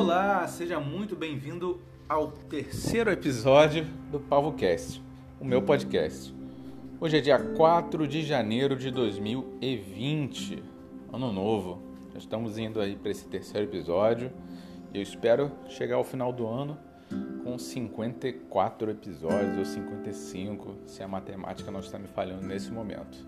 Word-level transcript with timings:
Olá, 0.00 0.48
seja 0.48 0.80
muito 0.80 1.14
bem-vindo 1.14 1.78
ao 2.08 2.28
terceiro 2.28 3.10
episódio 3.10 3.84
do 4.10 4.18
PavoCast, 4.18 5.02
o 5.38 5.44
meu 5.44 5.60
podcast. 5.60 6.34
Hoje 6.98 7.18
é 7.18 7.20
dia 7.20 7.38
4 7.38 8.08
de 8.08 8.22
janeiro 8.22 8.76
de 8.76 8.90
2020, 8.90 10.62
ano 11.12 11.30
novo. 11.30 11.82
Já 12.14 12.18
estamos 12.18 12.56
indo 12.56 12.80
aí 12.80 12.96
para 12.96 13.10
esse 13.10 13.26
terceiro 13.28 13.66
episódio 13.66 14.32
e 14.94 14.96
eu 14.96 15.02
espero 15.02 15.52
chegar 15.68 15.96
ao 15.96 16.04
final 16.04 16.32
do 16.32 16.46
ano 16.46 16.78
com 17.44 17.58
54 17.58 18.92
episódios 18.92 19.58
ou 19.58 19.64
55, 19.66 20.76
se 20.86 21.02
a 21.02 21.08
matemática 21.08 21.70
não 21.70 21.80
está 21.80 21.98
me 21.98 22.08
falhando 22.08 22.46
nesse 22.46 22.72
momento. 22.72 23.18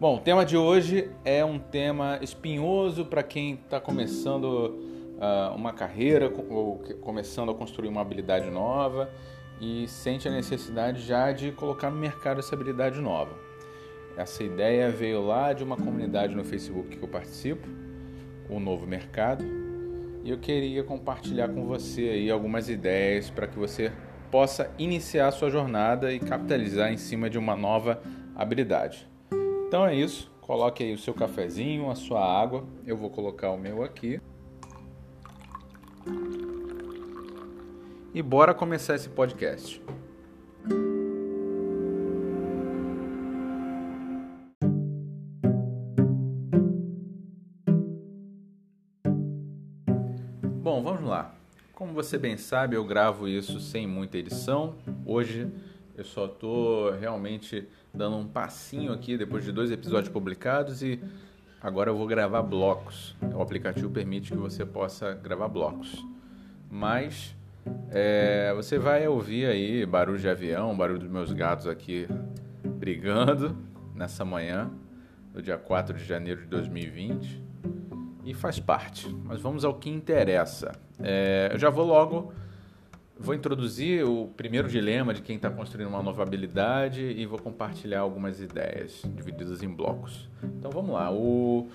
Bom, 0.00 0.16
o 0.16 0.20
tema 0.20 0.46
de 0.46 0.56
hoje 0.56 1.10
é 1.26 1.44
um 1.44 1.58
tema 1.58 2.18
espinhoso 2.22 3.04
para 3.04 3.22
quem 3.22 3.52
está 3.52 3.78
começando 3.78 4.98
uma 5.54 5.72
carreira 5.72 6.32
ou 6.48 6.82
começando 7.00 7.50
a 7.50 7.54
construir 7.54 7.88
uma 7.88 8.00
habilidade 8.00 8.50
nova 8.50 9.10
e 9.60 9.86
sente 9.86 10.26
a 10.26 10.30
necessidade 10.30 11.02
já 11.02 11.32
de 11.32 11.52
colocar 11.52 11.90
no 11.90 11.98
mercado 11.98 12.40
essa 12.40 12.54
habilidade 12.54 13.00
nova. 13.00 13.34
Essa 14.16 14.42
ideia 14.42 14.90
veio 14.90 15.24
lá 15.24 15.52
de 15.52 15.62
uma 15.62 15.76
comunidade 15.76 16.34
no 16.34 16.44
Facebook 16.44 16.96
que 16.96 17.02
eu 17.02 17.08
participo, 17.08 17.68
o 18.48 18.58
Novo 18.58 18.86
Mercado, 18.86 19.44
e 20.24 20.30
eu 20.30 20.38
queria 20.38 20.82
compartilhar 20.82 21.48
com 21.48 21.64
você 21.66 22.02
aí 22.02 22.30
algumas 22.30 22.68
ideias 22.68 23.30
para 23.30 23.46
que 23.46 23.58
você 23.58 23.92
possa 24.30 24.70
iniciar 24.78 25.28
a 25.28 25.32
sua 25.32 25.50
jornada 25.50 26.12
e 26.12 26.18
capitalizar 26.18 26.92
em 26.92 26.96
cima 26.96 27.30
de 27.30 27.38
uma 27.38 27.56
nova 27.56 28.02
habilidade. 28.34 29.08
Então 29.66 29.86
é 29.86 29.94
isso. 29.94 30.30
Coloque 30.40 30.82
aí 30.82 30.92
o 30.92 30.98
seu 30.98 31.14
cafezinho, 31.14 31.90
a 31.90 31.94
sua 31.94 32.20
água. 32.20 32.64
Eu 32.86 32.96
vou 32.96 33.08
colocar 33.08 33.50
o 33.50 33.58
meu 33.58 33.82
aqui. 33.82 34.20
E 38.12 38.22
bora 38.22 38.52
começar 38.52 38.94
esse 38.94 39.08
podcast. 39.08 39.80
Bom, 50.62 50.82
vamos 50.82 51.04
lá. 51.04 51.34
Como 51.72 51.92
você 51.92 52.18
bem 52.18 52.36
sabe, 52.36 52.76
eu 52.76 52.84
gravo 52.84 53.26
isso 53.28 53.60
sem 53.60 53.86
muita 53.86 54.18
edição. 54.18 54.76
Hoje 55.06 55.50
eu 55.96 56.04
só 56.04 56.26
estou 56.26 56.92
realmente 56.92 57.68
dando 57.92 58.16
um 58.16 58.26
passinho 58.26 58.92
aqui 58.92 59.16
depois 59.16 59.44
de 59.44 59.52
dois 59.52 59.70
episódios 59.70 60.12
publicados 60.12 60.82
e 60.82 61.00
agora 61.60 61.90
eu 61.90 61.96
vou 61.96 62.06
gravar 62.06 62.42
blocos. 62.42 63.16
O 63.34 63.42
aplicativo 63.42 63.90
permite 63.90 64.32
que 64.32 64.38
você 64.38 64.64
possa 64.64 65.14
gravar 65.14 65.48
blocos. 65.48 66.04
Mas 66.70 67.36
é, 67.90 68.52
você 68.54 68.78
vai 68.78 69.06
ouvir 69.06 69.46
aí 69.46 69.84
barulho 69.84 70.18
de 70.18 70.28
avião, 70.28 70.76
barulho 70.76 70.98
dos 71.00 71.10
meus 71.10 71.32
gatos 71.32 71.66
aqui 71.66 72.08
brigando 72.64 73.56
nessa 73.94 74.24
manhã, 74.24 74.70
do 75.32 75.42
dia 75.42 75.58
4 75.58 75.96
de 75.96 76.04
janeiro 76.04 76.42
de 76.42 76.46
2020. 76.46 77.44
E 78.24 78.34
faz 78.34 78.60
parte. 78.60 79.08
Mas 79.24 79.40
vamos 79.40 79.64
ao 79.64 79.74
que 79.74 79.90
interessa. 79.90 80.72
É, 80.98 81.50
eu 81.52 81.58
já 81.58 81.70
vou 81.70 81.86
logo 81.86 82.32
Vou 83.22 83.34
introduzir 83.34 84.02
o 84.02 84.28
primeiro 84.28 84.66
dilema 84.66 85.12
de 85.12 85.20
quem 85.20 85.36
está 85.36 85.50
construindo 85.50 85.88
uma 85.88 86.02
nova 86.02 86.22
habilidade 86.22 87.02
e 87.02 87.26
vou 87.26 87.38
compartilhar 87.38 88.00
algumas 88.00 88.40
ideias 88.40 89.02
divididas 89.14 89.62
em 89.62 89.68
blocos. 89.68 90.26
Então 90.42 90.70
vamos 90.70 90.92
lá. 90.92 91.12
O 91.12 91.68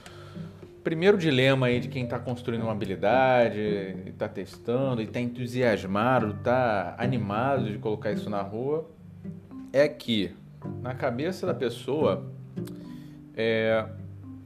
primeiro 0.83 1.19
dilema 1.19 1.67
aí 1.67 1.79
de 1.79 1.87
quem 1.87 2.05
está 2.05 2.17
construindo 2.17 2.63
uma 2.63 2.71
habilidade, 2.71 3.59
está 4.07 4.27
testando 4.27 5.03
e 5.03 5.05
está 5.05 5.19
entusiasmado, 5.19 6.31
está 6.31 6.95
animado 6.97 7.69
de 7.71 7.77
colocar 7.77 8.11
isso 8.11 8.27
na 8.27 8.41
rua, 8.41 8.89
é 9.71 9.87
que 9.87 10.35
na 10.81 10.95
cabeça 10.95 11.45
da 11.45 11.53
pessoa 11.53 12.25
é, 13.35 13.85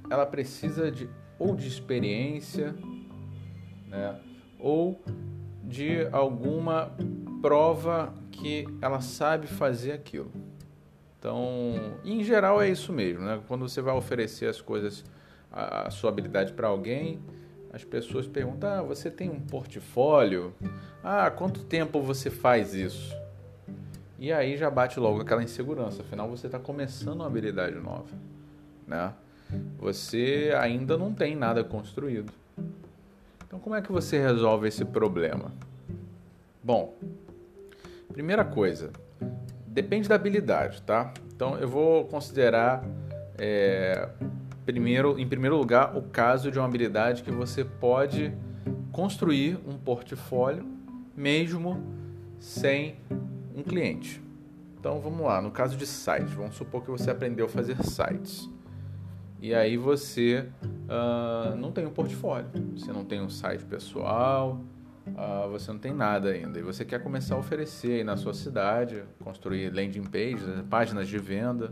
ela 0.09 0.25
precisa 0.25 0.91
de 0.91 1.09
ou 1.37 1.55
de 1.55 1.65
experiência, 1.65 2.75
né, 3.87 4.19
ou 4.59 5.01
de 5.69 6.07
alguma 6.11 6.91
prova 7.41 8.11
que 8.31 8.67
ela 8.81 8.99
sabe 8.99 9.45
fazer 9.45 9.91
aquilo. 9.91 10.31
Então, 11.17 11.97
em 12.03 12.23
geral 12.23 12.61
é 12.61 12.69
isso 12.69 12.91
mesmo, 12.91 13.23
né? 13.23 13.39
Quando 13.47 13.67
você 13.67 13.81
vai 13.81 13.93
oferecer 13.93 14.47
as 14.47 14.59
coisas, 14.59 15.03
a, 15.51 15.89
sua 15.91 16.09
habilidade 16.09 16.53
para 16.53 16.67
alguém, 16.67 17.19
as 17.71 17.83
pessoas 17.83 18.25
perguntam: 18.25 18.69
ah, 18.69 18.81
você 18.81 19.11
tem 19.11 19.29
um 19.29 19.39
portfólio? 19.39 20.53
Ah, 21.03 21.29
quanto 21.29 21.63
tempo 21.63 22.01
você 22.01 22.29
faz 22.29 22.73
isso? 22.73 23.15
E 24.17 24.33
aí 24.33 24.57
já 24.57 24.69
bate 24.69 24.99
logo 24.99 25.21
aquela 25.21 25.43
insegurança, 25.43 26.01
afinal 26.01 26.27
você 26.29 26.47
está 26.47 26.59
começando 26.59 27.17
uma 27.17 27.27
habilidade 27.27 27.75
nova, 27.75 28.09
né? 28.87 29.13
Você 29.77 30.51
ainda 30.59 30.97
não 30.97 31.13
tem 31.13 31.35
nada 31.35 31.63
construído. 31.63 32.31
Então, 33.49 33.59
como 33.59 33.75
é 33.75 33.81
que 33.81 33.91
você 33.91 34.19
resolve 34.19 34.67
esse 34.67 34.85
problema? 34.85 35.51
Bom, 36.63 36.95
primeira 38.13 38.45
coisa, 38.45 38.91
depende 39.65 40.07
da 40.07 40.13
habilidade, 40.13 40.83
tá? 40.83 41.11
Então, 41.33 41.57
eu 41.57 41.67
vou 41.67 42.05
considerar, 42.05 42.85
é, 43.39 44.07
primeiro, 44.67 45.17
em 45.17 45.27
primeiro 45.27 45.57
lugar, 45.57 45.97
o 45.97 46.03
caso 46.03 46.51
de 46.51 46.59
uma 46.59 46.67
habilidade 46.67 47.23
que 47.23 47.31
você 47.31 47.65
pode 47.65 48.31
construir 48.91 49.57
um 49.67 49.79
portfólio 49.79 50.63
mesmo 51.17 51.83
sem 52.39 52.97
um 53.55 53.63
cliente. 53.63 54.21
Então, 54.79 54.99
vamos 54.99 55.25
lá, 55.25 55.41
no 55.41 55.49
caso 55.49 55.75
de 55.75 55.87
sites, 55.87 56.33
vamos 56.33 56.55
supor 56.55 56.83
que 56.83 56.91
você 56.91 57.09
aprendeu 57.09 57.47
a 57.47 57.49
fazer 57.49 57.83
sites 57.83 58.47
e 59.41 59.53
aí 59.53 59.77
você 59.77 60.45
uh, 60.63 61.55
não 61.55 61.71
tem 61.71 61.85
um 61.85 61.91
portfólio, 61.91 62.47
você 62.75 62.91
não 62.91 63.05
tem 63.05 63.21
um 63.21 63.29
site 63.29 63.63
pessoal, 63.63 64.61
uh, 65.07 65.49
você 65.49 65.71
não 65.71 65.79
tem 65.79 65.93
nada 65.93 66.29
ainda. 66.29 66.59
E 66.59 66.61
você 66.61 66.83
quer 66.83 67.01
começar 67.01 67.35
a 67.35 67.37
oferecer 67.37 67.93
aí 67.93 68.03
na 68.03 68.17
sua 68.17 68.33
cidade, 68.33 69.03
construir 69.23 69.69
landing 69.73 70.03
pages, 70.03 70.45
né, 70.45 70.65
páginas 70.69 71.07
de 71.07 71.17
venda 71.17 71.71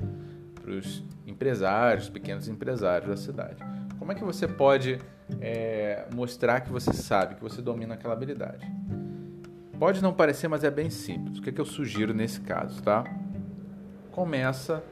para 0.61 0.72
os 0.72 1.03
empresários, 1.25 2.09
pequenos 2.09 2.47
empresários 2.47 3.09
da 3.09 3.17
cidade. 3.17 3.63
Como 3.99 4.11
é 4.11 4.16
que 4.16 4.23
você 4.23 4.47
pode 4.47 4.99
é, 5.41 6.05
mostrar 6.16 6.61
que 6.61 6.72
você 6.72 6.94
sabe, 6.94 7.35
que 7.35 7.41
você 7.41 7.61
domina 7.61 7.95
aquela 7.95 8.13
habilidade? 8.13 8.66
Pode 9.78 10.01
não 10.01 10.13
parecer, 10.13 10.47
mas 10.47 10.63
é 10.63 10.72
bem 10.72 10.89
simples. 10.89 11.38
O 11.38 11.41
que, 11.41 11.49
é 11.49 11.53
que 11.53 11.61
eu 11.61 11.66
sugiro 11.66 12.13
nesse 12.13 12.41
caso, 12.41 12.81
tá? 12.81 13.03
Começa 14.11 14.84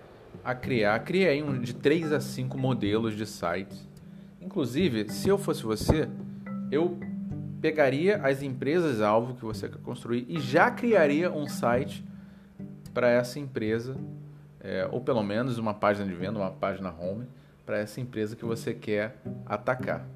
a 0.45 0.53
criar, 0.53 0.99
criei 0.99 1.41
um 1.41 1.59
de 1.59 1.73
3 1.73 2.13
a 2.13 2.21
5 2.21 2.55
modelos 2.55 3.15
de 3.15 3.25
sites. 3.25 3.89
Inclusive, 4.39 5.09
se 5.09 5.27
eu 5.27 5.39
fosse 5.39 5.63
você, 5.63 6.07
eu 6.71 6.99
pegaria 7.59 8.17
as 8.17 8.43
empresas 8.43 9.01
alvo 9.01 9.33
que 9.33 9.43
você 9.43 9.67
quer 9.67 9.79
construir 9.79 10.23
e 10.29 10.39
já 10.39 10.69
criaria 10.69 11.31
um 11.31 11.47
site 11.47 12.05
para 12.93 13.09
essa 13.09 13.39
empresa, 13.39 13.97
é, 14.59 14.87
ou 14.91 15.01
pelo 15.01 15.23
menos 15.23 15.57
uma 15.57 15.73
página 15.73 16.05
de 16.05 16.13
venda, 16.13 16.37
uma 16.37 16.51
página 16.51 16.93
home 16.93 17.25
para 17.65 17.79
essa 17.79 17.99
empresa 17.99 18.35
que 18.35 18.45
você 18.45 18.71
quer 18.71 19.17
atacar. 19.47 20.07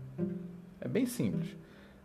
É 0.80 0.88
bem 0.88 1.08
simples. 1.08 1.58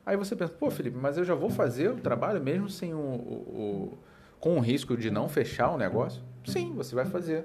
Aí 0.07 0.17
você 0.17 0.35
pensa, 0.35 0.53
pô, 0.53 0.71
Felipe, 0.71 0.97
mas 0.97 1.19
eu 1.19 1.25
já 1.25 1.35
vou 1.35 1.51
fazer 1.51 1.91
o 1.91 1.97
trabalho 1.97 2.43
mesmo 2.43 2.71
sem 2.71 2.95
o, 2.95 2.99
o, 2.99 3.93
o 3.93 3.99
com 4.41 4.57
o 4.57 4.61
risco 4.61 4.97
de 4.97 5.11
não 5.11 5.29
fechar 5.29 5.71
o 5.71 5.77
negócio? 5.77 6.23
Sim, 6.45 6.73
você 6.75 6.95
vai 6.95 7.05
fazer. 7.05 7.45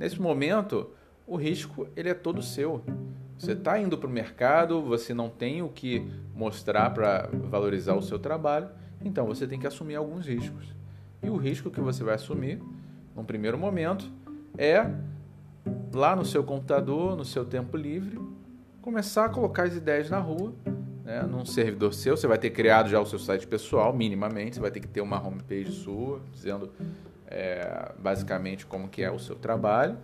Nesse 0.00 0.18
momento, 0.18 0.88
o 1.26 1.36
risco 1.36 1.86
ele 1.94 2.08
é 2.08 2.14
todo 2.14 2.42
seu. 2.42 2.82
Você 3.38 3.52
está 3.52 3.78
indo 3.78 3.98
para 3.98 4.08
o 4.08 4.10
mercado, 4.10 4.80
você 4.80 5.12
não 5.12 5.28
tem 5.28 5.60
o 5.60 5.68
que 5.68 6.10
mostrar 6.34 6.88
para 6.94 7.28
valorizar 7.50 7.94
o 7.94 8.00
seu 8.00 8.18
trabalho, 8.18 8.70
então 9.04 9.26
você 9.26 9.46
tem 9.46 9.60
que 9.60 9.66
assumir 9.66 9.96
alguns 9.96 10.26
riscos. 10.26 10.74
E 11.22 11.28
o 11.28 11.36
risco 11.36 11.70
que 11.70 11.82
você 11.82 12.02
vai 12.02 12.14
assumir, 12.14 12.62
num 13.14 13.24
primeiro 13.24 13.58
momento, 13.58 14.10
é 14.56 14.90
lá 15.92 16.16
no 16.16 16.24
seu 16.24 16.42
computador, 16.42 17.14
no 17.14 17.24
seu 17.24 17.44
tempo 17.44 17.76
livre, 17.76 18.18
começar 18.80 19.26
a 19.26 19.28
colocar 19.28 19.64
as 19.64 19.76
ideias 19.76 20.08
na 20.08 20.18
rua, 20.18 20.54
né, 21.04 21.22
num 21.24 21.44
servidor 21.44 21.92
seu. 21.92 22.16
Você 22.16 22.26
vai 22.26 22.38
ter 22.38 22.48
criado 22.48 22.88
já 22.88 22.98
o 22.98 23.04
seu 23.04 23.18
site 23.18 23.46
pessoal, 23.46 23.92
minimamente, 23.92 24.54
você 24.54 24.62
vai 24.62 24.70
ter 24.70 24.80
que 24.80 24.88
ter 24.88 25.02
uma 25.02 25.20
homepage 25.22 25.72
sua, 25.72 26.22
dizendo 26.32 26.70
é, 27.30 27.92
basicamente 27.98 28.66
como 28.66 28.88
que 28.88 29.02
é 29.02 29.10
o 29.10 29.18
seu 29.18 29.36
trabalho. 29.36 29.96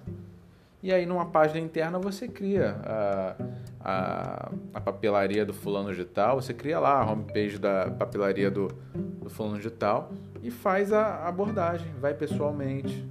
E 0.82 0.92
aí 0.92 1.04
numa 1.04 1.26
página 1.26 1.58
interna 1.58 1.98
você 1.98 2.28
cria 2.28 2.76
a, 2.84 3.36
a, 3.80 4.52
a 4.74 4.80
papelaria 4.80 5.44
do 5.44 5.52
fulano 5.52 5.90
digital, 5.90 6.40
você 6.40 6.54
cria 6.54 6.78
lá 6.78 7.00
a 7.00 7.10
homepage 7.10 7.58
da 7.58 7.90
papelaria 7.90 8.50
do, 8.50 8.68
do 8.94 9.28
fulano 9.28 9.56
digital 9.56 10.12
e 10.42 10.50
faz 10.50 10.92
a 10.92 11.26
abordagem, 11.26 11.92
vai 12.00 12.14
pessoalmente. 12.14 13.04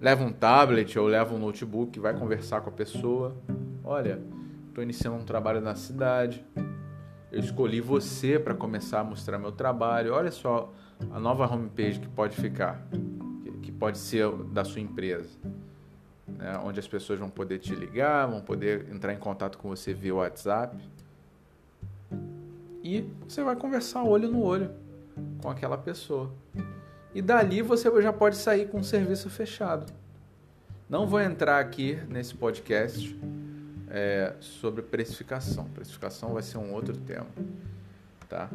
Leva 0.00 0.24
um 0.24 0.32
tablet 0.32 0.98
ou 0.98 1.06
leva 1.06 1.34
um 1.34 1.38
notebook, 1.38 1.98
vai 2.00 2.12
conversar 2.12 2.60
com 2.60 2.70
a 2.70 2.72
pessoa. 2.72 3.36
Olha, 3.84 4.20
estou 4.68 4.82
iniciando 4.82 5.16
um 5.16 5.24
trabalho 5.24 5.60
na 5.60 5.74
cidade. 5.74 6.44
eu 7.30 7.40
escolhi 7.40 7.80
você 7.80 8.38
para 8.38 8.54
começar 8.54 9.00
a 9.00 9.04
mostrar 9.04 9.38
meu 9.38 9.52
trabalho. 9.52 10.12
Olha 10.12 10.30
só 10.30 10.72
a 11.10 11.20
nova 11.20 11.46
homepage 11.46 12.00
que 12.00 12.08
pode 12.08 12.36
ficar, 12.36 12.86
que 13.66 13.72
pode 13.72 13.98
ser 13.98 14.30
da 14.30 14.64
sua 14.64 14.80
empresa. 14.80 15.28
Né? 16.28 16.56
Onde 16.64 16.78
as 16.78 16.86
pessoas 16.86 17.18
vão 17.18 17.28
poder 17.28 17.58
te 17.58 17.74
ligar, 17.74 18.26
vão 18.26 18.40
poder 18.40 18.86
entrar 18.92 19.12
em 19.12 19.18
contato 19.18 19.58
com 19.58 19.68
você 19.68 19.92
via 19.92 20.14
WhatsApp. 20.14 20.76
E 22.80 23.04
você 23.26 23.42
vai 23.42 23.56
conversar 23.56 24.04
olho 24.04 24.30
no 24.30 24.40
olho 24.40 24.70
com 25.42 25.50
aquela 25.50 25.76
pessoa. 25.76 26.32
E 27.12 27.20
dali 27.20 27.60
você 27.60 27.90
já 28.00 28.12
pode 28.12 28.36
sair 28.36 28.68
com 28.68 28.78
um 28.78 28.84
serviço 28.84 29.28
fechado. 29.28 29.92
Não 30.88 31.08
vou 31.08 31.20
entrar 31.20 31.58
aqui 31.58 31.98
nesse 32.08 32.36
podcast 32.36 33.18
é, 33.88 34.34
sobre 34.38 34.80
precificação. 34.80 35.64
Precificação 35.70 36.32
vai 36.34 36.42
ser 36.44 36.58
um 36.58 36.72
outro 36.72 36.96
tema, 36.96 37.26
tá? 38.28 38.48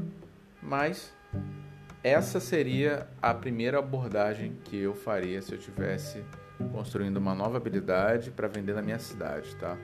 Mas 0.63 1.11
essa 2.03 2.39
seria 2.39 3.07
a 3.21 3.33
primeira 3.33 3.77
abordagem 3.79 4.57
que 4.63 4.77
eu 4.77 4.95
faria 4.95 5.41
se 5.41 5.53
eu 5.53 5.59
tivesse 5.59 6.23
construindo 6.71 7.17
uma 7.17 7.35
nova 7.35 7.57
habilidade 7.57 8.31
para 8.31 8.47
vender 8.47 8.73
na 8.73 8.81
minha 8.81 8.99
cidade, 8.99 9.55
tá? 9.55 9.77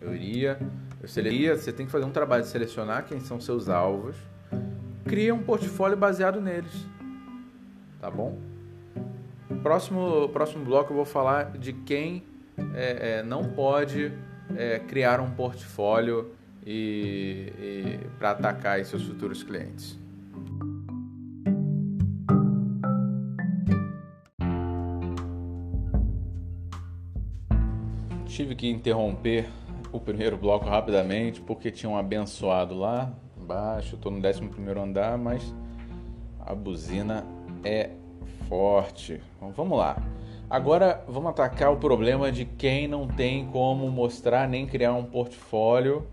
Eu 0.00 0.14
iria, 0.14 0.58
eu 1.00 1.08
seria, 1.08 1.56
você 1.56 1.72
tem 1.72 1.86
que 1.86 1.92
fazer 1.92 2.04
um 2.04 2.10
trabalho 2.10 2.42
de 2.42 2.48
selecionar 2.48 3.04
quem 3.04 3.20
são 3.20 3.40
seus 3.40 3.68
alvos, 3.68 4.16
cria 5.04 5.34
um 5.34 5.42
portfólio 5.42 5.96
baseado 5.96 6.40
neles, 6.40 6.86
tá 8.00 8.10
bom? 8.10 8.38
Próximo, 9.62 10.28
próximo 10.30 10.64
bloco 10.64 10.92
eu 10.92 10.96
vou 10.96 11.04
falar 11.04 11.52
de 11.56 11.72
quem 11.72 12.24
é, 12.74 13.18
é, 13.18 13.22
não 13.22 13.44
pode 13.44 14.12
é, 14.56 14.78
criar 14.80 15.20
um 15.20 15.30
portfólio 15.30 16.32
e, 16.66 17.52
e 17.58 18.00
para 18.18 18.32
atacar 18.32 18.84
seus 18.84 19.04
futuros 19.04 19.42
clientes. 19.42 20.01
Tive 28.32 28.54
que 28.54 28.66
interromper 28.66 29.46
o 29.92 30.00
primeiro 30.00 30.38
bloco 30.38 30.64
rapidamente 30.64 31.38
porque 31.38 31.70
tinha 31.70 31.90
um 31.90 31.98
abençoado 31.98 32.74
lá 32.74 33.12
embaixo. 33.38 33.94
Estou 33.96 34.10
no 34.10 34.26
11 34.26 34.40
andar, 34.80 35.18
mas 35.18 35.54
a 36.40 36.54
buzina 36.54 37.26
é 37.62 37.90
forte. 38.48 39.20
Então, 39.36 39.50
vamos 39.50 39.76
lá. 39.76 40.02
Agora 40.48 41.04
vamos 41.06 41.28
atacar 41.28 41.70
o 41.74 41.76
problema 41.76 42.32
de 42.32 42.46
quem 42.46 42.88
não 42.88 43.06
tem 43.06 43.44
como 43.48 43.90
mostrar 43.90 44.48
nem 44.48 44.64
criar 44.64 44.94
um 44.94 45.04
portfólio 45.04 46.06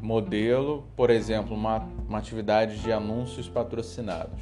modelo, 0.00 0.82
por 0.96 1.10
exemplo, 1.10 1.54
uma, 1.54 1.86
uma 2.08 2.16
atividade 2.16 2.78
de 2.78 2.90
anúncios 2.90 3.50
patrocinados. 3.50 4.40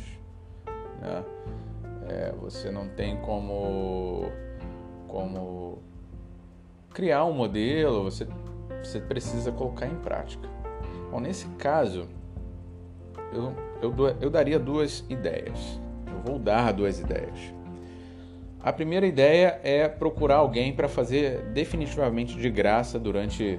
Né? 1.01 1.25
É, 2.09 2.33
você 2.41 2.71
não 2.71 2.89
tem 2.91 3.17
como, 3.17 4.31
como 5.09 5.83
criar 6.95 7.25
um 7.25 7.33
modelo, 7.33 8.05
você, 8.05 8.27
você 8.83 9.01
precisa 9.01 9.51
colocar 9.51 9.87
em 9.87 9.97
prática. 9.97 10.49
Bom, 11.11 11.19
nesse 11.19 11.47
caso, 11.59 12.09
eu, 13.33 13.53
eu, 13.83 14.17
eu 14.21 14.31
daria 14.31 14.59
duas 14.59 15.05
ideias. 15.11 15.81
Eu 16.07 16.21
vou 16.25 16.39
dar 16.39 16.73
duas 16.73 17.01
ideias. 17.01 17.53
A 18.61 18.73
primeira 18.73 19.07
ideia 19.07 19.61
é 19.63 19.89
procurar 19.89 20.37
alguém 20.37 20.73
para 20.73 20.89
fazer 20.89 21.43
definitivamente 21.53 22.39
de 22.39 22.49
graça 22.49 22.99
durante 22.99 23.59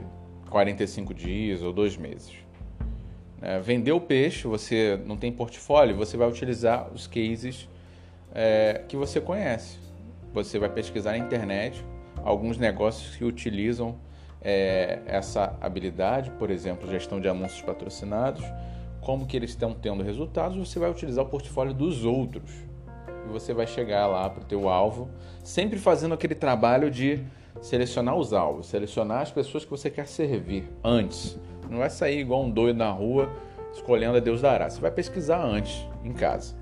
45 0.50 1.14
dias 1.14 1.62
ou 1.62 1.74
dois 1.74 1.98
meses. 1.98 2.34
É, 3.42 3.60
vender 3.60 3.92
o 3.92 4.00
peixe, 4.00 4.48
você 4.48 5.00
não 5.06 5.18
tem 5.18 5.32
portfólio, 5.32 5.96
você 5.96 6.18
vai 6.18 6.28
utilizar 6.28 6.90
os 6.92 7.06
cases 7.06 7.70
é, 8.34 8.82
que 8.88 8.96
você 8.96 9.20
conhece. 9.20 9.78
Você 10.34 10.58
vai 10.58 10.70
pesquisar 10.70 11.12
na 11.12 11.18
internet 11.20 11.84
alguns 12.26 12.58
negócios 12.58 13.16
que 13.16 13.24
utilizam 13.24 13.96
é, 14.42 15.00
essa 15.06 15.56
habilidade, 15.62 16.32
por 16.32 16.50
exemplo, 16.50 16.90
gestão 16.90 17.22
de 17.22 17.30
anúncios 17.30 17.62
patrocinados, 17.62 18.44
como 19.00 19.26
que 19.26 19.38
eles 19.38 19.52
estão 19.52 19.74
tendo 19.74 20.04
resultados, 20.04 20.58
você 20.58 20.80
vai 20.80 20.90
utilizar 20.90 21.24
o 21.24 21.30
portfólio 21.30 21.74
dos 21.74 22.04
outros 22.04 22.52
e 23.26 23.32
você 23.32 23.54
vai 23.54 23.68
chegar 23.68 24.08
lá 24.08 24.30
para 24.30 24.42
o 24.42 24.46
teu 24.46 24.68
alvo, 24.68 25.10
sempre 25.44 25.78
fazendo 25.78 26.16
aquele 26.16 26.36
trabalho 26.36 26.90
de 26.90 27.24
selecionar 27.62 28.16
os 28.16 28.34
alvos, 28.34 28.68
selecionar 28.68 29.22
as 29.22 29.32
pessoas 29.32 29.64
que 29.64 29.72
você 29.72 29.90
quer 29.90 30.08
servir 30.08 30.68
antes. 30.84 31.40
Não 31.70 31.78
vai 31.78 31.90
sair 31.90 32.20
igual 32.20 32.44
um 32.44 32.50
doido 32.50 32.78
na 32.78 32.90
rua 32.90 33.32
escolhendo 33.74 34.18
a 34.18 34.20
Deus 34.20 34.42
dará. 34.42 34.70
Você 34.70 34.80
vai 34.80 34.92
pesquisar 34.92 35.44
antes 35.44 35.88
em 36.04 36.14
casa. 36.14 36.56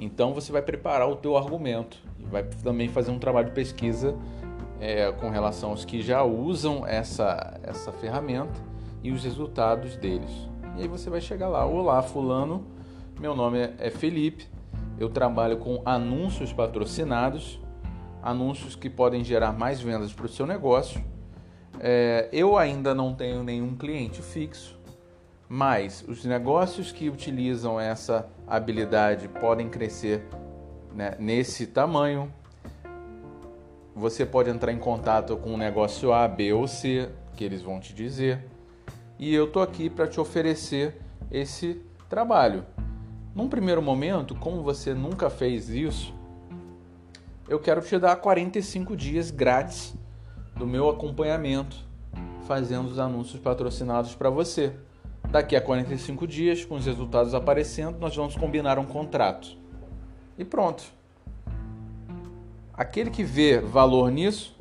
Então 0.00 0.32
você 0.32 0.50
vai 0.50 0.62
preparar 0.62 1.08
o 1.08 1.14
teu 1.14 1.36
argumento 1.36 1.98
e 2.18 2.24
vai 2.24 2.42
também 2.42 2.88
fazer 2.88 3.10
um 3.10 3.18
trabalho 3.18 3.48
de 3.48 3.52
pesquisa 3.52 4.16
é, 4.80 5.12
com 5.12 5.28
relação 5.28 5.70
aos 5.70 5.84
que 5.84 6.00
já 6.00 6.22
usam 6.22 6.86
essa, 6.86 7.60
essa 7.62 7.92
ferramenta 7.92 8.58
e 9.02 9.12
os 9.12 9.22
resultados 9.22 9.96
deles. 9.96 10.30
E 10.78 10.82
aí 10.82 10.88
você 10.88 11.10
vai 11.10 11.20
chegar 11.20 11.48
lá, 11.48 11.66
olá 11.66 12.00
fulano, 12.00 12.64
meu 13.20 13.36
nome 13.36 13.58
é 13.78 13.90
Felipe, 13.90 14.48
eu 14.98 15.10
trabalho 15.10 15.58
com 15.58 15.82
anúncios 15.84 16.50
patrocinados, 16.50 17.60
anúncios 18.22 18.74
que 18.74 18.88
podem 18.88 19.22
gerar 19.22 19.52
mais 19.52 19.82
vendas 19.82 20.14
para 20.14 20.24
o 20.24 20.28
seu 20.28 20.46
negócio. 20.46 21.04
É, 21.78 22.28
eu 22.32 22.56
ainda 22.56 22.94
não 22.94 23.14
tenho 23.14 23.42
nenhum 23.42 23.76
cliente 23.76 24.22
fixo, 24.22 24.79
mas 25.52 26.04
os 26.06 26.24
negócios 26.24 26.92
que 26.92 27.08
utilizam 27.08 27.80
essa 27.80 28.30
habilidade 28.46 29.26
podem 29.26 29.68
crescer 29.68 30.24
né, 30.94 31.16
nesse 31.18 31.66
tamanho. 31.66 32.32
Você 33.96 34.24
pode 34.24 34.48
entrar 34.48 34.72
em 34.72 34.78
contato 34.78 35.36
com 35.36 35.52
o 35.52 35.56
negócio 35.56 36.12
A, 36.12 36.28
B 36.28 36.52
ou 36.52 36.68
C, 36.68 37.10
que 37.34 37.42
eles 37.42 37.62
vão 37.62 37.80
te 37.80 37.92
dizer. 37.92 38.46
E 39.18 39.34
eu 39.34 39.46
estou 39.46 39.60
aqui 39.60 39.90
para 39.90 40.06
te 40.06 40.20
oferecer 40.20 41.00
esse 41.32 41.82
trabalho. 42.08 42.64
Num 43.34 43.48
primeiro 43.48 43.82
momento, 43.82 44.36
como 44.36 44.62
você 44.62 44.94
nunca 44.94 45.28
fez 45.28 45.68
isso, 45.68 46.14
eu 47.48 47.58
quero 47.58 47.80
te 47.82 47.98
dar 47.98 48.14
45 48.14 48.96
dias 48.96 49.32
grátis 49.32 49.96
do 50.54 50.64
meu 50.64 50.88
acompanhamento 50.88 51.76
fazendo 52.46 52.88
os 52.88 53.00
anúncios 53.00 53.42
patrocinados 53.42 54.14
para 54.14 54.30
você. 54.30 54.76
Daqui 55.30 55.54
a 55.54 55.60
45 55.60 56.26
dias, 56.26 56.64
com 56.64 56.74
os 56.74 56.86
resultados 56.86 57.34
aparecendo, 57.34 57.98
nós 57.98 58.14
vamos 58.16 58.36
combinar 58.36 58.78
um 58.78 58.84
contrato. 58.84 59.56
E 60.36 60.44
pronto. 60.44 60.82
Aquele 62.74 63.10
que 63.10 63.22
vê 63.22 63.58
valor 63.58 64.10
nisso 64.10 64.56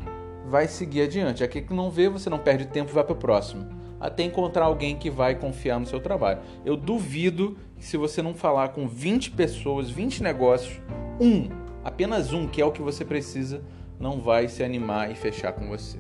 vai 0.46 0.68
seguir 0.68 1.02
adiante. 1.02 1.44
Aquele 1.44 1.66
que 1.66 1.74
não 1.74 1.90
vê, 1.90 2.10
você 2.10 2.30
não 2.30 2.40
perde 2.40 2.66
tempo 2.66 2.92
e 2.92 2.94
vai 2.94 3.04
para 3.04 3.14
o 3.14 3.16
próximo 3.16 3.80
até 4.00 4.24
encontrar 4.24 4.66
alguém 4.66 4.96
que 4.96 5.10
vai 5.10 5.36
confiar 5.36 5.80
no 5.80 5.86
seu 5.86 6.00
trabalho. 6.00 6.40
Eu 6.64 6.78
duvido 6.78 7.58
que 7.76 7.86
se 7.86 7.98
você 7.98 8.22
não 8.22 8.34
falar 8.34 8.70
com 8.70 8.88
20 8.88 9.32
pessoas, 9.32 9.90
20 9.90 10.24
negócios, 10.24 10.80
um, 11.20 11.50
apenas 11.84 12.32
um, 12.32 12.48
que 12.48 12.62
é 12.62 12.66
o 12.66 12.72
que 12.72 12.82
você 12.82 13.04
precisa, 13.04 13.62
não 14.00 14.22
vai 14.22 14.48
se 14.48 14.64
animar 14.64 15.12
e 15.12 15.16
fechar 15.16 15.52
com 15.52 15.68
você. 15.68 16.00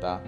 Tá? 0.00 0.22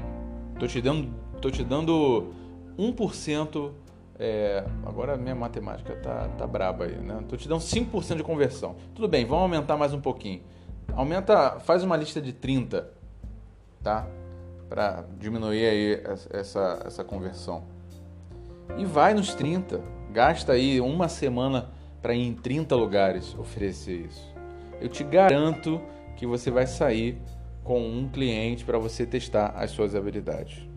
Tô 0.59 0.67
te 0.67 0.81
dando, 0.81 1.09
tô 1.41 1.51
te 1.51 1.65
dando 1.65 2.35
1%. 2.79 3.73
É, 4.17 4.65
agora 4.87 5.17
minha 5.17 5.35
matemática 5.35 5.97
tá, 5.97 6.29
tá 6.39 6.47
braba 6.47 6.85
aí, 6.85 6.97
né? 6.97 7.25
Tô 7.29 7.37
te 7.37 7.49
dando 7.49 7.61
5% 7.61 8.17
de 8.17 8.23
conversão. 8.23 8.77
Tudo 8.95 9.09
bem, 9.09 9.25
vamos 9.25 9.43
aumentar 9.43 9.77
mais 9.77 9.93
um 9.93 10.01
pouquinho. 10.01 10.43
Aumenta, 10.93 11.59
faz 11.61 11.83
uma 11.83 11.97
lista 11.97 12.21
de 12.21 12.33
30, 12.33 12.89
tá? 13.83 14.07
para 14.69 15.05
diminuir 15.21 15.67
aí 15.67 16.03
essa, 16.33 16.83
essa 16.85 17.05
conversão. 17.05 17.65
E 18.77 18.85
vai 18.85 19.15
nos 19.15 19.35
30, 19.35 19.81
gasta 20.11 20.53
aí 20.53 20.81
uma 20.81 21.09
semana 21.09 21.71
para 22.03 22.15
ir 22.15 22.27
em 22.27 22.35
30 22.35 22.75
lugares 22.75 23.37
oferecer 23.39 24.07
isso. 24.07 24.35
Eu 24.81 24.89
te 24.89 25.05
garanto 25.05 25.81
que 26.17 26.27
você 26.27 26.51
vai 26.51 26.67
sair 26.67 27.21
com 27.63 27.81
um 27.81 28.09
cliente 28.09 28.65
para 28.65 28.77
você 28.77 29.07
testar 29.07 29.51
as 29.57 29.71
suas 29.71 29.95
habilidades. 29.95 30.69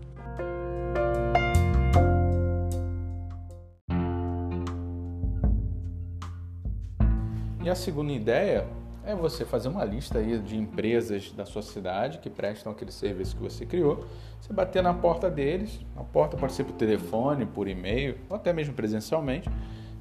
E 7.68 7.70
a 7.70 7.76
segunda 7.76 8.14
ideia 8.14 8.66
é 9.06 9.14
você 9.14 9.44
fazer 9.44 9.68
uma 9.68 9.84
lista 9.84 10.20
aí 10.20 10.40
de 10.40 10.56
empresas 10.56 11.34
da 11.34 11.46
sua 11.46 11.62
cidade 11.62 12.20
que 12.20 12.30
prestam 12.30 12.72
aquele 12.72 12.94
serviço 12.94 13.36
que 13.36 13.44
você 13.44 13.66
criou. 13.66 14.06
Você 14.40 14.54
bater 14.54 14.82
na 14.82 14.94
porta 14.94 15.30
deles, 15.30 15.82
a 15.94 16.02
porta 16.02 16.38
pode 16.38 16.54
ser 16.54 16.64
por 16.64 16.72
telefone, 16.78 17.46
por 17.46 17.68
e-mail, 17.68 18.20
ou 18.30 18.38
até 18.38 18.54
mesmo 18.54 18.74
presencialmente, 18.74 19.50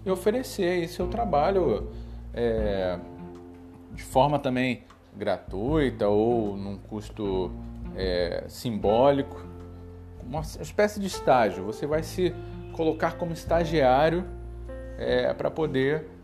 e 0.04 0.08
oferecer 0.08 0.68
aí 0.68 0.86
seu 0.86 1.08
trabalho 1.08 1.90
é, 2.32 3.00
de 3.92 4.04
forma 4.04 4.38
também 4.38 4.84
gratuita 5.16 6.06
ou 6.06 6.56
num 6.56 6.78
custo 6.78 7.50
é, 7.96 8.44
simbólico, 8.46 9.44
uma 10.22 10.42
espécie 10.42 11.00
de 11.00 11.08
estágio. 11.08 11.64
Você 11.64 11.84
vai 11.84 12.04
se 12.04 12.32
colocar 12.74 13.16
como 13.16 13.32
estagiário 13.32 14.24
é, 14.96 15.34
para 15.34 15.50
poder 15.50 16.14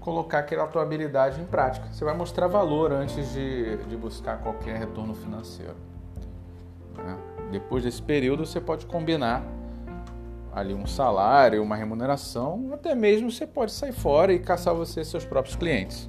colocar 0.00 0.38
aquela 0.38 0.66
tua 0.66 0.82
habilidade 0.82 1.40
em 1.40 1.44
prática. 1.44 1.86
Você 1.92 2.04
vai 2.04 2.14
mostrar 2.14 2.46
valor 2.48 2.92
antes 2.92 3.32
de, 3.32 3.76
de 3.76 3.96
buscar 3.96 4.38
qualquer 4.38 4.78
retorno 4.78 5.14
financeiro. 5.14 5.76
Né? 6.96 7.16
Depois 7.52 7.84
desse 7.84 8.02
período, 8.02 8.46
você 8.46 8.60
pode 8.60 8.86
combinar 8.86 9.44
ali 10.52 10.74
um 10.74 10.86
salário, 10.86 11.62
uma 11.62 11.76
remuneração, 11.76 12.70
até 12.72 12.94
mesmo 12.94 13.30
você 13.30 13.46
pode 13.46 13.72
sair 13.72 13.92
fora 13.92 14.32
e 14.32 14.38
caçar 14.38 14.74
você 14.74 15.04
seus 15.04 15.24
próprios 15.24 15.54
clientes. 15.54 16.08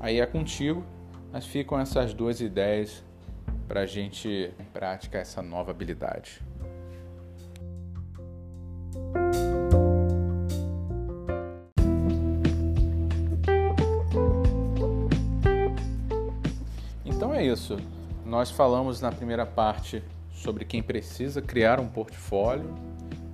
Aí 0.00 0.20
é 0.20 0.26
contigo, 0.26 0.84
mas 1.32 1.46
ficam 1.46 1.78
essas 1.78 2.14
duas 2.14 2.40
ideias 2.40 3.04
para 3.68 3.80
a 3.80 3.86
gente 3.86 4.52
praticar 4.72 5.20
essa 5.20 5.42
nova 5.42 5.70
habilidade. 5.70 6.42
É 17.38 17.46
isso. 17.46 17.76
Nós 18.26 18.50
falamos 18.50 19.00
na 19.00 19.12
primeira 19.12 19.46
parte 19.46 20.02
sobre 20.32 20.64
quem 20.64 20.82
precisa 20.82 21.40
criar 21.40 21.78
um 21.78 21.88
portfólio 21.88 22.74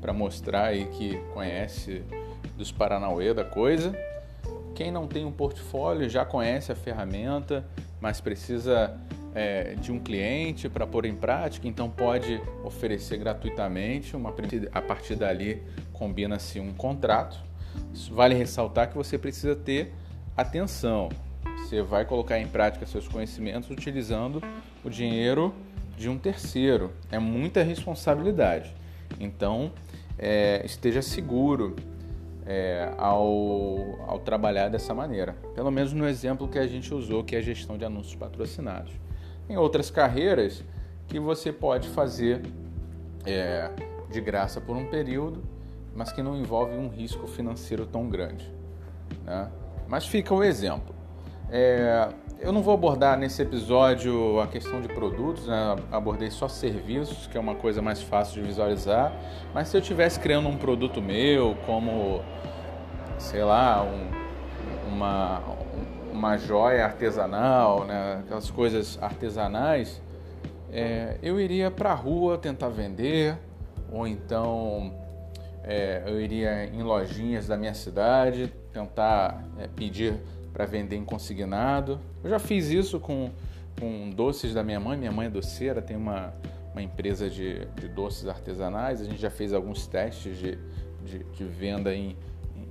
para 0.00 0.12
mostrar 0.12 0.66
aí 0.66 0.84
que 0.87 1.16
conhece 1.32 2.02
dos 2.56 2.70
Paranauê 2.70 3.32
da 3.32 3.44
coisa. 3.44 3.96
Quem 4.75 4.90
não 4.90 5.06
tem 5.06 5.25
um 5.25 5.32
portfólio 5.32 6.08
já 6.08 6.25
conhece 6.25 6.70
a 6.70 6.75
ferramenta, 6.75 7.64
mas 7.99 8.20
precisa 8.20 8.94
é, 9.34 9.75
de 9.76 9.90
um 9.90 9.99
cliente 9.99 10.68
para 10.68 10.87
pôr 10.87 11.06
em 11.06 11.14
prática, 11.14 11.66
então 11.66 11.88
pode 11.88 12.40
oferecer 12.62 13.16
gratuitamente. 13.16 14.14
Uma, 14.14 14.34
a 14.73 14.82
partir 14.82 15.16
dali 15.16 15.62
combina-se 15.94 16.61
um 16.61 16.75
contrato. 16.75 17.38
Vale 18.11 18.34
ressaltar 18.34 18.90
que 18.90 18.96
você 18.96 19.16
precisa 19.16 19.56
ter 19.56 19.94
atenção. 20.37 21.08
Você 21.64 21.80
vai 21.80 22.04
colocar 22.04 22.38
em 22.38 22.47
prática 22.47 22.85
seus 22.85 23.09
conhecimentos 23.09 23.71
utilizando 23.71 24.42
o 24.85 24.90
dinheiro 24.90 25.54
de 25.97 26.11
um 26.11 26.18
terceiro. 26.18 26.92
É 27.11 27.18
muita 27.18 27.62
responsabilidade. 27.62 28.75
Então, 29.18 29.73
é, 30.18 30.61
esteja 30.66 31.00
seguro 31.00 31.75
é, 32.44 32.92
ao, 32.99 33.99
ao 34.06 34.18
trabalhar 34.18 34.68
dessa 34.68 34.92
maneira. 34.92 35.35
Pelo 35.54 35.71
menos 35.71 35.94
no 35.94 36.06
exemplo 36.06 36.47
que 36.47 36.59
a 36.59 36.66
gente 36.66 36.92
usou, 36.92 37.25
que 37.25 37.35
é 37.35 37.38
a 37.38 37.42
gestão 37.42 37.78
de 37.78 37.85
anúncios 37.87 38.14
patrocinados. 38.14 38.92
Em 39.49 39.56
outras 39.56 39.90
carreiras 39.90 40.62
que 41.09 41.18
você 41.18 41.50
pode 41.50 41.88
fazer 41.88 42.42
é, 43.25 43.71
de 44.11 44.21
graça 44.21 44.61
por 44.61 44.76
um 44.76 44.85
período, 44.85 45.42
mas 45.97 46.12
que 46.12 46.23
não 46.23 46.37
envolve 46.37 46.76
um 46.76 46.88
risco 46.88 47.26
financeiro 47.26 47.87
tão 47.87 48.06
grande. 48.11 48.52
Né? 49.25 49.50
Mas 49.88 50.06
fica 50.06 50.35
o 50.35 50.44
exemplo. 50.44 51.03
É, 51.50 52.08
eu 52.40 52.52
não 52.52 52.62
vou 52.62 52.74
abordar 52.74 53.18
nesse 53.18 53.40
episódio 53.40 54.40
a 54.40 54.46
questão 54.46 54.80
de 54.80 54.88
produtos, 54.88 55.46
né? 55.46 55.76
abordei 55.90 56.30
só 56.30 56.48
serviços, 56.48 57.26
que 57.26 57.36
é 57.36 57.40
uma 57.40 57.54
coisa 57.54 57.80
mais 57.80 58.02
fácil 58.02 58.42
de 58.42 58.48
visualizar. 58.48 59.12
Mas 59.52 59.68
se 59.68 59.76
eu 59.76 59.80
estivesse 59.80 60.18
criando 60.20 60.48
um 60.48 60.56
produto 60.56 61.00
meu, 61.00 61.56
como, 61.64 62.22
sei 63.18 63.42
lá, 63.44 63.82
um, 63.82 64.92
uma, 64.92 65.42
uma 66.12 66.36
joia 66.36 66.84
artesanal, 66.84 67.84
né? 67.84 68.20
aquelas 68.24 68.50
coisas 68.50 68.98
artesanais, 69.00 70.02
é, 70.70 71.16
eu 71.22 71.40
iria 71.40 71.70
para 71.70 71.92
a 71.92 71.94
rua 71.94 72.36
tentar 72.36 72.68
vender, 72.68 73.38
ou 73.92 74.06
então 74.08 74.92
é, 75.62 76.02
eu 76.06 76.20
iria 76.20 76.64
em 76.64 76.82
lojinhas 76.82 77.46
da 77.46 77.56
minha 77.56 77.74
cidade 77.74 78.52
tentar 78.72 79.42
é, 79.56 79.68
pedir 79.68 80.20
para 80.54 80.64
vender 80.64 80.96
em 80.96 81.04
consignado. 81.04 82.00
Eu 82.23 82.30
já 82.30 82.38
fiz 82.38 82.68
isso 82.68 83.00
com, 83.00 83.32
com 83.78 84.08
doces 84.11 84.54
da 84.54 84.62
minha 84.62 84.78
mãe. 84.78 84.96
Minha 84.96 85.11
mãe 85.11 85.26
é 85.26 85.30
doceira, 85.30 85.82
tem 85.82 85.96
uma, 85.96 86.32
uma 86.73 86.80
empresa 86.80 87.28
de, 87.28 87.66
de 87.75 87.88
doces 87.88 88.28
artesanais. 88.28 89.00
A 89.00 89.04
gente 89.04 89.20
já 89.20 89.30
fez 89.30 89.52
alguns 89.52 89.88
testes 89.88 90.38
de, 90.38 90.56
de, 91.04 91.25
de 91.25 91.44
venda 91.44 91.92
em, 91.92 92.16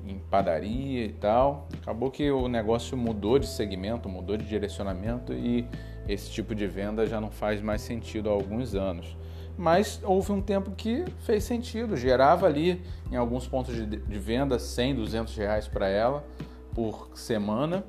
em 0.08 0.18
padaria 0.32 1.04
e 1.04 1.12
tal. 1.12 1.68
Acabou 1.82 2.10
que 2.10 2.32
o 2.32 2.48
negócio 2.48 2.98
mudou 2.98 3.38
de 3.38 3.48
segmento, 3.48 4.08
mudou 4.08 4.38
de 4.38 4.46
direcionamento 4.46 5.34
e 5.34 5.68
esse 6.08 6.32
tipo 6.32 6.56
de 6.56 6.66
venda 6.66 7.06
já 7.06 7.20
não 7.20 7.30
faz 7.30 7.62
mais 7.62 7.82
sentido 7.82 8.30
há 8.30 8.32
alguns 8.32 8.76
anos. 8.76 9.18
Mas 9.58 10.02
houve 10.04 10.32
um 10.32 10.42
tempo 10.42 10.72
que 10.72 11.04
fez 11.20 11.44
sentido, 11.44 11.98
gerava 11.98 12.48
ali 12.48 12.82
em 13.12 13.18
alguns 13.18 13.46
pontos 13.46 13.76
de, 13.76 13.86
de 13.86 14.20
venda 14.20 14.58
100, 14.58 14.96
200 14.96 15.36
reais 15.36 15.68
para 15.68 15.88
ela 15.88 16.26
por 16.74 17.10
semana 17.16 17.84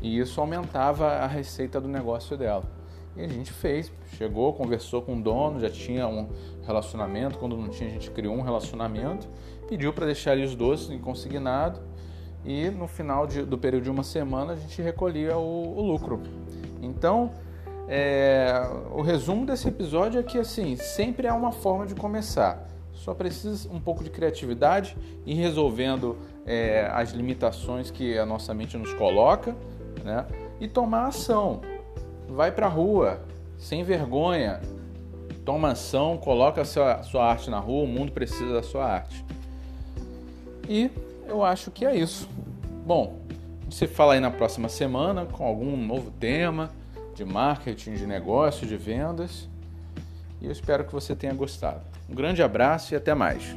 e 0.00 0.18
isso 0.18 0.40
aumentava 0.40 1.08
a 1.08 1.26
receita 1.26 1.80
do 1.80 1.88
negócio 1.88 2.36
dela. 2.36 2.64
E 3.16 3.22
a 3.22 3.28
gente 3.28 3.52
fez, 3.52 3.92
chegou, 4.16 4.52
conversou 4.52 5.02
com 5.02 5.16
o 5.16 5.22
dono, 5.22 5.60
já 5.60 5.68
tinha 5.68 6.06
um 6.06 6.28
relacionamento, 6.64 7.38
quando 7.38 7.56
não 7.56 7.68
tinha 7.68 7.88
a 7.88 7.92
gente 7.92 8.10
criou 8.10 8.34
um 8.34 8.42
relacionamento, 8.42 9.28
pediu 9.68 9.92
para 9.92 10.06
deixar 10.06 10.32
ali 10.32 10.44
os 10.44 10.54
doces 10.54 10.90
em 10.90 10.98
consignado 10.98 11.80
e 12.44 12.70
no 12.70 12.86
final 12.86 13.26
de, 13.26 13.42
do 13.42 13.58
período 13.58 13.84
de 13.84 13.90
uma 13.90 14.02
semana 14.02 14.52
a 14.52 14.56
gente 14.56 14.80
recolhia 14.80 15.36
o, 15.36 15.76
o 15.76 15.82
lucro. 15.82 16.20
Então, 16.80 17.30
é, 17.88 18.52
o 18.92 19.02
resumo 19.02 19.44
desse 19.44 19.68
episódio 19.68 20.20
é 20.20 20.22
que 20.22 20.38
assim, 20.38 20.76
sempre 20.76 21.26
há 21.26 21.34
uma 21.34 21.52
forma 21.52 21.86
de 21.86 21.94
começar. 21.94 22.66
Só 22.94 23.14
precisa 23.14 23.68
um 23.72 23.80
pouco 23.80 24.04
de 24.04 24.10
criatividade 24.10 24.96
e 25.26 25.34
resolvendo 25.34 26.16
é, 26.46 26.88
as 26.92 27.10
limitações 27.10 27.90
que 27.90 28.18
a 28.18 28.26
nossa 28.26 28.52
mente 28.54 28.76
nos 28.76 28.92
coloca, 28.94 29.54
né? 30.04 30.26
E 30.60 30.68
tomar 30.68 31.06
ação. 31.06 31.60
Vai 32.28 32.52
para 32.52 32.66
a 32.66 32.68
rua, 32.68 33.20
sem 33.58 33.82
vergonha. 33.82 34.60
Toma 35.44 35.72
ação, 35.72 36.16
coloca 36.18 36.60
a 36.60 36.64
sua, 36.64 37.02
sua 37.02 37.26
arte 37.26 37.50
na 37.50 37.58
rua, 37.58 37.84
o 37.84 37.86
mundo 37.86 38.12
precisa 38.12 38.52
da 38.52 38.62
sua 38.62 38.84
arte. 38.84 39.24
E 40.68 40.90
eu 41.26 41.42
acho 41.42 41.70
que 41.70 41.84
é 41.84 41.96
isso. 41.96 42.28
Bom, 42.86 43.18
você 43.68 43.86
fala 43.86 44.14
aí 44.14 44.20
na 44.20 44.30
próxima 44.30 44.68
semana 44.68 45.24
com 45.26 45.44
algum 45.44 45.76
novo 45.76 46.10
tema 46.10 46.70
de 47.14 47.24
marketing, 47.24 47.94
de 47.94 48.06
negócio, 48.06 48.66
de 48.66 48.76
vendas. 48.76 49.48
E 50.40 50.46
eu 50.46 50.52
espero 50.52 50.84
que 50.84 50.92
você 50.92 51.14
tenha 51.14 51.34
gostado. 51.34 51.82
Um 52.08 52.14
grande 52.14 52.42
abraço 52.42 52.94
e 52.94 52.96
até 52.96 53.14
mais. 53.14 53.56